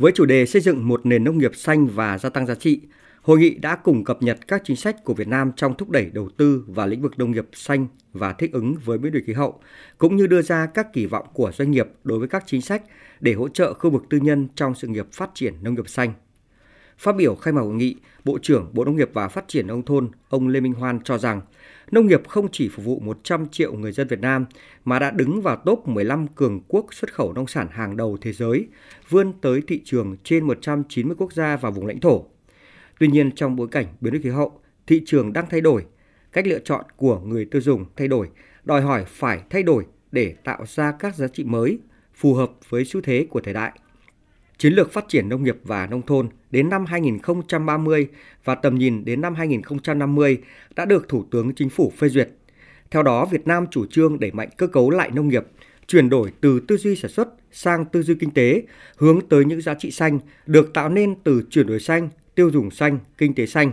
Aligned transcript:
Với 0.00 0.12
chủ 0.12 0.24
đề 0.24 0.46
xây 0.46 0.62
dựng 0.62 0.88
một 0.88 1.06
nền 1.06 1.24
nông 1.24 1.38
nghiệp 1.38 1.56
xanh 1.56 1.86
và 1.86 2.18
gia 2.18 2.28
tăng 2.28 2.46
giá 2.46 2.54
trị, 2.54 2.80
hội 3.22 3.38
nghị 3.38 3.54
đã 3.54 3.76
cùng 3.76 4.04
cập 4.04 4.22
nhật 4.22 4.38
các 4.48 4.62
chính 4.64 4.76
sách 4.76 5.04
của 5.04 5.14
Việt 5.14 5.28
Nam 5.28 5.52
trong 5.56 5.74
thúc 5.74 5.90
đẩy 5.90 6.10
đầu 6.12 6.28
tư 6.36 6.64
vào 6.66 6.86
lĩnh 6.86 7.02
vực 7.02 7.18
nông 7.18 7.32
nghiệp 7.32 7.46
xanh 7.52 7.86
và 8.12 8.32
thích 8.32 8.52
ứng 8.52 8.74
với 8.84 8.98
biến 8.98 9.12
đổi 9.12 9.22
khí 9.26 9.32
hậu, 9.32 9.60
cũng 9.98 10.16
như 10.16 10.26
đưa 10.26 10.42
ra 10.42 10.66
các 10.66 10.92
kỳ 10.92 11.06
vọng 11.06 11.26
của 11.32 11.52
doanh 11.52 11.70
nghiệp 11.70 11.88
đối 12.04 12.18
với 12.18 12.28
các 12.28 12.44
chính 12.46 12.62
sách 12.62 12.82
để 13.20 13.32
hỗ 13.32 13.48
trợ 13.48 13.74
khu 13.74 13.90
vực 13.90 14.04
tư 14.10 14.18
nhân 14.18 14.48
trong 14.54 14.74
sự 14.74 14.88
nghiệp 14.88 15.06
phát 15.12 15.30
triển 15.34 15.54
nông 15.62 15.74
nghiệp 15.74 15.88
xanh. 15.88 16.12
Phát 17.00 17.16
biểu 17.16 17.34
khai 17.34 17.52
mạc 17.52 17.60
hội 17.60 17.74
nghị, 17.74 17.96
Bộ 18.24 18.38
trưởng 18.42 18.70
Bộ 18.72 18.84
Nông 18.84 18.96
nghiệp 18.96 19.10
và 19.12 19.28
Phát 19.28 19.48
triển 19.48 19.66
nông 19.66 19.82
thôn 19.82 20.10
ông 20.28 20.48
Lê 20.48 20.60
Minh 20.60 20.72
Hoan 20.72 21.00
cho 21.04 21.18
rằng 21.18 21.40
nông 21.90 22.06
nghiệp 22.06 22.28
không 22.28 22.48
chỉ 22.52 22.68
phục 22.68 22.84
vụ 22.84 23.00
100 23.00 23.46
triệu 23.48 23.72
người 23.72 23.92
dân 23.92 24.08
Việt 24.08 24.20
Nam 24.20 24.46
mà 24.84 24.98
đã 24.98 25.10
đứng 25.10 25.42
vào 25.42 25.56
top 25.56 25.88
15 25.88 26.28
cường 26.28 26.60
quốc 26.68 26.94
xuất 26.94 27.14
khẩu 27.14 27.32
nông 27.32 27.46
sản 27.46 27.68
hàng 27.70 27.96
đầu 27.96 28.18
thế 28.20 28.32
giới, 28.32 28.68
vươn 29.08 29.32
tới 29.40 29.62
thị 29.66 29.80
trường 29.84 30.16
trên 30.24 30.44
190 30.44 31.16
quốc 31.18 31.32
gia 31.32 31.56
và 31.56 31.70
vùng 31.70 31.86
lãnh 31.86 32.00
thổ. 32.00 32.24
Tuy 32.98 33.08
nhiên 33.08 33.32
trong 33.32 33.56
bối 33.56 33.68
cảnh 33.70 33.86
biến 34.00 34.12
đổi 34.12 34.22
khí 34.22 34.30
hậu, 34.30 34.60
thị 34.86 35.02
trường 35.06 35.32
đang 35.32 35.46
thay 35.50 35.60
đổi, 35.60 35.84
cách 36.32 36.46
lựa 36.46 36.58
chọn 36.58 36.84
của 36.96 37.20
người 37.20 37.44
tiêu 37.44 37.60
dùng 37.60 37.84
thay 37.96 38.08
đổi, 38.08 38.28
đòi 38.64 38.80
hỏi 38.80 39.04
phải 39.08 39.40
thay 39.50 39.62
đổi 39.62 39.86
để 40.12 40.34
tạo 40.44 40.64
ra 40.66 40.92
các 40.98 41.16
giá 41.16 41.28
trị 41.28 41.44
mới 41.44 41.78
phù 42.14 42.34
hợp 42.34 42.50
với 42.68 42.84
xu 42.84 43.00
thế 43.00 43.26
của 43.30 43.40
thời 43.40 43.54
đại. 43.54 43.72
Chiến 44.58 44.72
lược 44.72 44.92
phát 44.92 45.04
triển 45.08 45.28
nông 45.28 45.44
nghiệp 45.44 45.56
và 45.64 45.86
nông 45.86 46.02
thôn 46.02 46.28
đến 46.50 46.68
năm 46.68 46.84
2030 46.86 48.08
và 48.44 48.54
tầm 48.54 48.74
nhìn 48.74 49.04
đến 49.04 49.20
năm 49.20 49.34
2050 49.34 50.38
đã 50.74 50.84
được 50.84 51.08
Thủ 51.08 51.24
tướng 51.30 51.54
Chính 51.54 51.70
phủ 51.70 51.92
phê 51.96 52.08
duyệt. 52.08 52.30
Theo 52.90 53.02
đó, 53.02 53.26
Việt 53.26 53.46
Nam 53.46 53.66
chủ 53.70 53.86
trương 53.86 54.20
đẩy 54.20 54.32
mạnh 54.32 54.48
cơ 54.56 54.66
cấu 54.66 54.90
lại 54.90 55.10
nông 55.10 55.28
nghiệp, 55.28 55.46
chuyển 55.86 56.10
đổi 56.10 56.32
từ 56.40 56.60
tư 56.60 56.76
duy 56.76 56.96
sản 56.96 57.10
xuất 57.10 57.28
sang 57.52 57.84
tư 57.84 58.02
duy 58.02 58.14
kinh 58.14 58.30
tế, 58.30 58.62
hướng 58.96 59.20
tới 59.28 59.44
những 59.44 59.60
giá 59.60 59.74
trị 59.74 59.90
xanh 59.90 60.18
được 60.46 60.72
tạo 60.74 60.88
nên 60.88 61.14
từ 61.24 61.42
chuyển 61.50 61.66
đổi 61.66 61.80
xanh, 61.80 62.08
tiêu 62.34 62.50
dùng 62.50 62.70
xanh, 62.70 62.98
kinh 63.18 63.34
tế 63.34 63.46
xanh. 63.46 63.72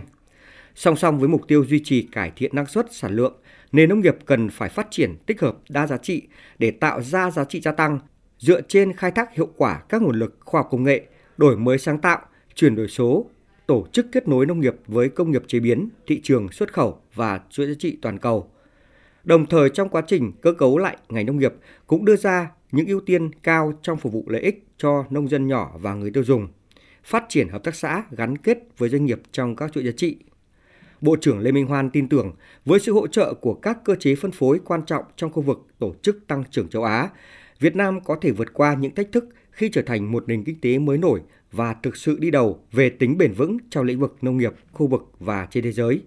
Song 0.74 0.96
song 0.96 1.18
với 1.18 1.28
mục 1.28 1.48
tiêu 1.48 1.64
duy 1.64 1.80
trì 1.84 2.02
cải 2.12 2.32
thiện 2.36 2.54
năng 2.54 2.66
suất, 2.66 2.86
sản 2.90 3.16
lượng, 3.16 3.34
nền 3.72 3.88
nông 3.88 4.00
nghiệp 4.00 4.16
cần 4.26 4.48
phải 4.48 4.68
phát 4.68 4.86
triển 4.90 5.16
tích 5.26 5.40
hợp 5.40 5.56
đa 5.68 5.86
giá 5.86 5.96
trị 5.96 6.22
để 6.58 6.70
tạo 6.70 7.02
ra 7.02 7.30
giá 7.30 7.44
trị 7.44 7.60
gia 7.60 7.72
tăng 7.72 7.98
dựa 8.38 8.60
trên 8.60 8.92
khai 8.92 9.10
thác 9.10 9.34
hiệu 9.34 9.48
quả 9.56 9.82
các 9.88 10.02
nguồn 10.02 10.18
lực 10.18 10.36
khoa 10.40 10.60
học 10.60 10.68
công 10.70 10.84
nghệ, 10.84 11.02
đổi 11.36 11.56
mới 11.56 11.78
sáng 11.78 11.98
tạo, 11.98 12.20
chuyển 12.58 12.76
đổi 12.76 12.88
số, 12.88 13.26
tổ 13.66 13.86
chức 13.92 14.06
kết 14.12 14.28
nối 14.28 14.46
nông 14.46 14.60
nghiệp 14.60 14.74
với 14.86 15.08
công 15.08 15.30
nghiệp 15.30 15.42
chế 15.46 15.60
biến, 15.60 15.88
thị 16.06 16.20
trường 16.22 16.48
xuất 16.52 16.72
khẩu 16.72 16.98
và 17.14 17.40
chuỗi 17.50 17.66
giá 17.66 17.72
trị 17.78 17.98
toàn 18.02 18.18
cầu. 18.18 18.50
Đồng 19.24 19.46
thời 19.46 19.70
trong 19.70 19.88
quá 19.88 20.02
trình 20.06 20.32
cơ 20.42 20.52
cấu 20.52 20.78
lại 20.78 20.96
ngành 21.08 21.26
nông 21.26 21.38
nghiệp 21.38 21.54
cũng 21.86 22.04
đưa 22.04 22.16
ra 22.16 22.50
những 22.72 22.86
ưu 22.86 23.00
tiên 23.00 23.30
cao 23.42 23.72
trong 23.82 23.98
phục 23.98 24.12
vụ 24.12 24.24
lợi 24.26 24.42
ích 24.42 24.66
cho 24.78 25.04
nông 25.10 25.28
dân 25.28 25.48
nhỏ 25.48 25.76
và 25.80 25.94
người 25.94 26.10
tiêu 26.10 26.24
dùng, 26.24 26.48
phát 27.04 27.24
triển 27.28 27.48
hợp 27.48 27.64
tác 27.64 27.74
xã 27.74 28.04
gắn 28.10 28.38
kết 28.38 28.58
với 28.78 28.88
doanh 28.88 29.04
nghiệp 29.04 29.20
trong 29.32 29.56
các 29.56 29.72
chuỗi 29.72 29.84
giá 29.84 29.92
trị. 29.96 30.16
Bộ 31.00 31.16
trưởng 31.16 31.38
Lê 31.38 31.52
Minh 31.52 31.66
Hoan 31.66 31.90
tin 31.90 32.08
tưởng 32.08 32.32
với 32.64 32.80
sự 32.80 32.92
hỗ 32.92 33.06
trợ 33.06 33.34
của 33.34 33.54
các 33.54 33.78
cơ 33.84 33.94
chế 33.94 34.14
phân 34.14 34.30
phối 34.30 34.60
quan 34.64 34.82
trọng 34.86 35.04
trong 35.16 35.32
khu 35.32 35.42
vực 35.42 35.66
tổ 35.78 35.94
chức 36.02 36.26
tăng 36.26 36.44
trưởng 36.50 36.68
châu 36.68 36.84
Á, 36.84 37.08
Việt 37.60 37.76
Nam 37.76 38.00
có 38.00 38.18
thể 38.20 38.30
vượt 38.30 38.54
qua 38.54 38.74
những 38.74 38.94
thách 38.94 39.12
thức 39.12 39.24
khi 39.50 39.68
trở 39.68 39.82
thành 39.82 40.12
một 40.12 40.24
nền 40.26 40.44
kinh 40.44 40.60
tế 40.60 40.78
mới 40.78 40.98
nổi 40.98 41.20
và 41.52 41.74
thực 41.82 41.96
sự 41.96 42.18
đi 42.20 42.30
đầu 42.30 42.64
về 42.72 42.90
tính 42.90 43.18
bền 43.18 43.32
vững 43.32 43.58
trong 43.70 43.84
lĩnh 43.84 44.00
vực 44.00 44.16
nông 44.22 44.38
nghiệp, 44.38 44.52
khu 44.72 44.86
vực 44.86 45.10
và 45.18 45.46
trên 45.50 45.64
thế 45.64 45.72
giới. 45.72 46.02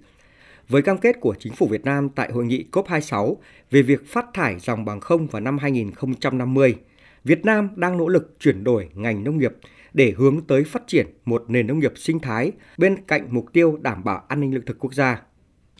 Với 0.70 0.82
cam 0.82 0.98
kết 0.98 1.16
của 1.22 1.36
chính 1.40 1.54
phủ 1.54 1.68
Việt 1.68 1.86
Nam 1.86 2.10
tại 2.10 2.32
hội 2.32 2.46
nghị 2.46 2.66
COP26 2.72 3.36
về 3.72 3.82
việc 3.82 4.08
phát 4.08 4.26
thải 4.34 4.60
dòng 4.60 4.86
bằng 4.86 5.00
không 5.00 5.28
vào 5.28 5.40
năm 5.40 5.58
2050, 5.58 6.76
Việt 7.24 7.46
Nam 7.46 7.70
đang 7.76 7.98
nỗ 7.98 8.08
lực 8.08 8.36
chuyển 8.40 8.64
đổi 8.64 8.90
ngành 8.94 9.24
nông 9.24 9.38
nghiệp 9.38 9.52
để 9.94 10.14
hướng 10.18 10.42
tới 10.48 10.64
phát 10.64 10.88
triển 10.88 11.08
một 11.26 11.46
nền 11.48 11.68
nông 11.68 11.80
nghiệp 11.80 11.94
sinh 11.96 12.20
thái 12.20 12.52
bên 12.78 12.98
cạnh 13.08 13.28
mục 13.30 13.46
tiêu 13.54 13.80
đảm 13.82 14.04
bảo 14.04 14.24
an 14.28 14.42
ninh 14.42 14.54
lương 14.54 14.66
thực 14.66 14.80
quốc 14.80 14.94
gia. 14.94 15.22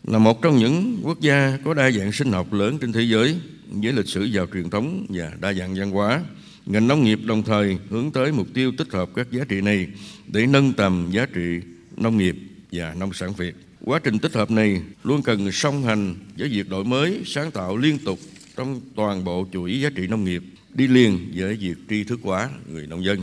Là 0.04 0.18
một 0.18 0.42
trong 0.42 0.56
những 0.56 1.00
quốc 1.04 1.20
gia 1.20 1.58
có 1.64 1.74
đa 1.74 1.90
dạng 1.90 2.12
sinh 2.12 2.32
học 2.32 2.52
lớn 2.52 2.78
trên 2.80 2.92
thế 2.92 3.02
giới, 3.02 3.40
với 3.70 3.92
lịch 3.92 4.08
sử 4.08 4.24
giàu 4.24 4.46
truyền 4.52 4.70
thống 4.70 5.06
và 5.08 5.32
đa 5.40 5.52
dạng 5.52 5.74
văn 5.74 5.90
hóa, 5.90 6.22
ngành 6.66 6.88
nông 6.88 7.04
nghiệp 7.04 7.18
đồng 7.24 7.42
thời 7.42 7.78
hướng 7.90 8.10
tới 8.10 8.32
mục 8.32 8.46
tiêu 8.54 8.72
tích 8.78 8.92
hợp 8.92 9.10
các 9.14 9.32
giá 9.32 9.44
trị 9.48 9.60
này 9.60 9.86
để 10.26 10.46
nâng 10.46 10.72
tầm 10.72 11.08
giá 11.10 11.26
trị 11.26 11.60
nông 11.96 12.18
nghiệp 12.18 12.36
và 12.72 12.94
nông 12.94 13.12
sản 13.12 13.32
Việt. 13.32 13.54
Quá 13.84 13.98
trình 13.98 14.18
tích 14.18 14.32
hợp 14.32 14.50
này 14.50 14.82
luôn 15.04 15.22
cần 15.22 15.52
song 15.52 15.82
hành 15.84 16.14
với 16.38 16.48
việc 16.48 16.68
đổi 16.68 16.84
mới, 16.84 17.22
sáng 17.26 17.50
tạo 17.50 17.76
liên 17.76 17.98
tục 17.98 18.18
trong 18.56 18.80
toàn 18.94 19.24
bộ 19.24 19.46
chuỗi 19.52 19.80
giá 19.80 19.90
trị 19.90 20.06
nông 20.06 20.24
nghiệp, 20.24 20.42
đi 20.74 20.86
liền 20.86 21.32
với 21.34 21.54
việc 21.54 21.74
tri 21.88 22.04
thức 22.04 22.20
hóa 22.22 22.50
người 22.72 22.86
nông 22.86 23.04
dân. 23.04 23.18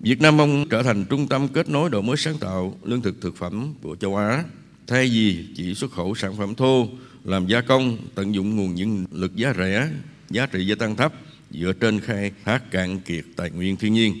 Việt 0.00 0.20
Nam 0.20 0.36
mong 0.36 0.68
trở 0.70 0.82
thành 0.82 1.04
trung 1.04 1.28
tâm 1.28 1.48
kết 1.48 1.68
nối 1.68 1.90
đổi 1.90 2.02
mới 2.02 2.16
sáng 2.16 2.38
tạo 2.38 2.78
lương 2.84 3.02
thực 3.02 3.20
thực 3.20 3.36
phẩm 3.36 3.74
của 3.82 3.96
châu 3.96 4.16
Á, 4.16 4.44
thay 4.86 5.08
vì 5.08 5.46
chỉ 5.56 5.74
xuất 5.74 5.90
khẩu 5.90 6.14
sản 6.14 6.36
phẩm 6.36 6.54
thô, 6.54 6.88
làm 7.24 7.46
gia 7.46 7.60
công, 7.60 7.98
tận 8.14 8.34
dụng 8.34 8.56
nguồn 8.56 8.74
nhân 8.74 9.04
lực 9.12 9.36
giá 9.36 9.52
rẻ, 9.58 9.88
giá 10.30 10.46
trị 10.46 10.66
gia 10.66 10.74
tăng 10.74 10.96
thấp 10.96 11.12
dựa 11.50 11.72
trên 11.72 12.00
khai 12.00 12.32
thác 12.44 12.70
cạn 12.70 13.00
kiệt 13.00 13.24
tài 13.36 13.50
nguyên 13.50 13.76
thiên 13.76 13.92
nhiên. 13.92 14.14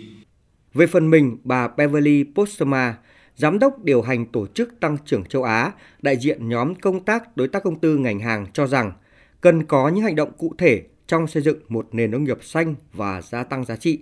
Về 0.74 0.86
phần 0.86 1.10
mình, 1.10 1.36
bà 1.44 1.68
Beverly 1.68 2.24
Postma, 2.34 2.98
Giám 3.36 3.58
đốc 3.58 3.84
điều 3.84 4.02
hành 4.02 4.26
Tổ 4.26 4.46
chức 4.46 4.80
Tăng 4.80 4.96
trưởng 5.06 5.24
châu 5.24 5.42
Á, 5.42 5.72
đại 6.02 6.16
diện 6.16 6.48
nhóm 6.48 6.74
công 6.74 7.04
tác 7.04 7.36
đối 7.36 7.48
tác 7.48 7.62
công 7.62 7.80
tư 7.80 7.96
ngành 7.96 8.20
hàng 8.20 8.46
cho 8.52 8.66
rằng 8.66 8.92
cần 9.40 9.64
có 9.64 9.88
những 9.88 10.04
hành 10.04 10.16
động 10.16 10.32
cụ 10.38 10.54
thể 10.58 10.82
trong 11.06 11.26
xây 11.26 11.42
dựng 11.42 11.58
một 11.68 11.88
nền 11.92 12.10
nông 12.10 12.24
nghiệp 12.24 12.38
xanh 12.44 12.74
và 12.92 13.22
gia 13.22 13.44
tăng 13.44 13.64
giá 13.64 13.76
trị. 13.76 13.98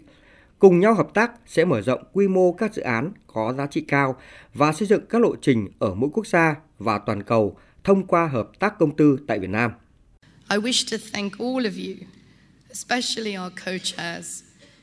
Cùng 0.58 0.80
nhau 0.80 0.94
hợp 0.94 1.08
tác 1.14 1.32
sẽ 1.46 1.64
mở 1.64 1.82
rộng 1.82 2.02
quy 2.12 2.28
mô 2.28 2.52
các 2.52 2.74
dự 2.74 2.82
án 2.82 3.12
có 3.26 3.54
giá 3.58 3.66
trị 3.66 3.80
cao 3.80 4.16
và 4.54 4.72
xây 4.72 4.88
dựng 4.88 5.06
các 5.06 5.22
lộ 5.22 5.36
trình 5.42 5.68
ở 5.78 5.94
mỗi 5.94 6.10
quốc 6.12 6.26
gia 6.26 6.54
và 6.78 6.98
toàn 6.98 7.22
cầu 7.22 7.56
thông 7.84 8.06
qua 8.06 8.26
hợp 8.26 8.50
tác 8.58 8.78
công 8.78 8.96
tư 8.96 9.18
tại 9.26 9.38
Việt 9.38 9.50
Nam. 9.50 9.70
I 10.50 10.56
wish 10.56 10.90
to 10.90 11.04
thank 11.12 11.38
all 11.38 11.66
of 11.66 11.88
you, 11.88 11.96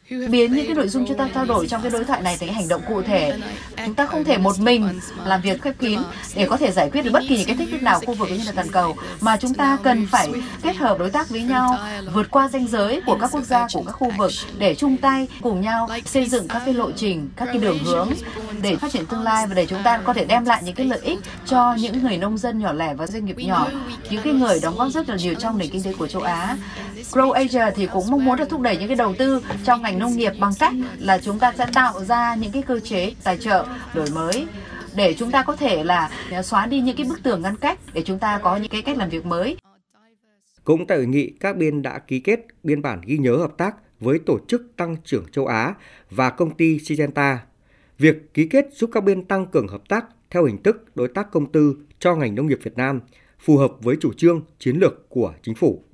biến 0.10 0.54
những 0.54 0.66
cái 0.66 0.76
nội 0.76 0.88
dung 0.88 1.06
chúng 1.08 1.18
ta 1.18 1.30
trao 1.34 1.46
đổi 1.46 1.68
trong 1.68 1.82
cái 1.82 1.92
đối 1.92 2.04
thoại 2.04 2.22
này 2.22 2.38
thành 2.40 2.54
hành 2.54 2.68
động 2.68 2.82
cụ 2.88 3.02
thể 3.02 3.38
chúng 3.85 3.96
ta 3.96 4.06
không 4.06 4.23
thể 4.23 4.38
một 4.38 4.59
mình 4.59 5.00
làm 5.25 5.41
việc 5.41 5.62
khép 5.62 5.75
kín 5.79 6.00
để 6.35 6.47
có 6.50 6.57
thể 6.57 6.72
giải 6.72 6.90
quyết 6.90 7.01
được 7.01 7.12
bất 7.12 7.23
kỳ 7.29 7.38
những 7.38 7.47
cái 7.47 7.56
thách 7.56 7.69
thức 7.72 7.81
nào 7.84 8.00
khu 8.06 8.13
vực 8.13 8.29
cũng 8.29 8.38
như 8.38 8.44
là 8.46 8.51
toàn 8.51 8.72
cầu. 8.72 8.96
Mà 9.22 9.38
chúng 9.38 9.53
ta 9.53 9.78
cần 9.84 10.07
phải 10.12 10.29
kết 10.62 10.75
hợp 10.75 11.00
đối 11.00 11.09
tác 11.09 11.29
với 11.29 11.41
nhau, 11.41 11.78
vượt 12.13 12.31
qua 12.31 12.50
ranh 12.50 12.68
giới 12.68 13.01
của 13.06 13.18
các 13.22 13.29
quốc 13.31 13.44
gia, 13.44 13.68
của 13.73 13.84
các 13.85 13.91
khu 13.91 14.12
vực 14.18 14.31
để 14.57 14.75
chung 14.75 14.97
tay 14.97 15.28
cùng 15.41 15.62
nhau 15.62 15.90
xây 16.06 16.25
dựng 16.25 16.47
các 16.47 16.62
cái 16.66 16.73
lộ 16.73 16.91
trình, 16.91 17.29
các 17.35 17.46
cái 17.46 17.57
đường 17.57 17.79
hướng 17.84 18.09
để 18.62 18.75
phát 18.75 18.91
triển 18.91 19.06
tương 19.06 19.22
lai 19.22 19.47
và 19.47 19.53
để 19.53 19.66
chúng 19.66 19.84
ta 19.84 19.97
có 19.97 20.13
thể 20.13 20.25
đem 20.25 20.46
lại 20.46 20.62
những 20.66 20.75
cái 20.75 20.85
lợi 20.85 21.00
ích 21.03 21.19
cho 21.46 21.75
những 21.79 22.03
người 22.03 22.17
nông 22.17 22.38
dân 22.38 22.59
nhỏ 22.59 22.73
lẻ 22.73 22.94
và 22.94 23.07
doanh 23.07 23.25
nghiệp 23.25 23.38
nhỏ. 23.38 23.67
Những 24.09 24.22
cái 24.23 24.34
người 24.34 24.59
đóng 24.62 24.75
góp 24.78 24.91
rất 24.91 25.09
là 25.09 25.16
nhiều 25.16 25.34
trong 25.34 25.57
nền 25.57 25.69
kinh 25.69 25.84
tế 25.84 25.94
của 25.94 26.07
châu 26.07 26.22
Á. 26.22 26.57
Grow 27.12 27.31
Asia 27.31 27.72
thì 27.75 27.88
cũng 27.88 28.12
mong 28.12 28.25
muốn 28.25 28.38
được 28.38 28.50
thúc 28.50 28.62
đẩy 28.62 28.78
những 28.78 28.88
cái 28.88 28.96
đầu 28.96 29.13
tư 29.17 29.41
trong 29.66 29.81
ngành 29.81 30.00
nông 30.00 30.17
nghiệp 30.17 30.34
bằng 30.40 30.53
cách 30.59 30.73
là 30.97 31.17
chúng 31.17 31.40
ta 31.40 31.53
sẽ 31.57 31.66
tạo 31.73 32.03
ra 32.03 32.35
những 32.35 32.52
cái 32.52 32.62
cơ 32.62 32.79
chế 32.79 33.12
tài 33.23 33.38
trợ 33.38 33.66
đổi 33.94 34.08
mới 34.13 34.47
để 34.96 35.13
chúng 35.13 35.31
ta 35.31 35.44
có 35.44 35.56
thể 35.56 35.84
là 35.84 36.12
à, 36.31 36.44
xóa 36.44 36.66
đi 36.66 36.81
những 36.81 36.97
cái 36.97 37.06
bức 37.09 37.24
tường 37.24 37.41
ngăn 37.41 37.56
cách 37.56 37.80
để 37.94 38.02
chúng 38.06 38.19
ta 38.19 38.40
có 38.44 38.58
những 38.58 38.72
cái 38.72 38.81
cách 38.81 38.97
làm 38.97 39.09
việc 39.09 39.25
mới. 39.25 39.58
Cũng 40.63 40.88
tại 40.88 40.97
hội 40.97 41.08
nghị, 41.08 41.31
các 41.40 41.58
bên 41.58 41.81
đã 41.81 42.00
ký 42.00 42.19
kết 42.19 42.40
biên 42.64 42.81
bản 42.81 43.02
ghi 43.06 43.18
nhớ 43.18 43.35
hợp 43.35 43.58
tác 43.58 43.75
với 44.00 44.19
Tổ 44.19 44.40
chức 44.47 44.62
Tăng 44.78 44.96
trưởng 45.03 45.25
châu 45.31 45.46
Á 45.46 45.74
và 46.09 46.30
công 46.30 46.56
ty 46.56 46.80
Syngenta. 46.80 47.40
Việc 47.97 48.34
ký 48.34 48.47
kết 48.47 48.66
giúp 48.74 48.90
các 48.94 49.03
bên 49.03 49.24
tăng 49.24 49.46
cường 49.46 49.68
hợp 49.68 49.81
tác 49.90 50.06
theo 50.30 50.46
hình 50.46 50.64
thức 50.64 50.96
đối 50.96 51.08
tác 51.08 51.31
công 51.31 51.52
tư 51.52 51.75
cho 52.00 52.16
ngành 52.16 52.35
nông 52.35 52.47
nghiệp 52.47 52.59
Việt 52.64 52.78
Nam, 52.78 53.02
phù 53.40 53.58
hợp 53.58 53.72
với 53.81 53.96
chủ 54.00 54.14
trương 54.14 54.41
chiến 54.59 54.78
lược 54.78 55.09
của 55.09 55.34
chính 55.44 55.56
phủ. 55.56 55.85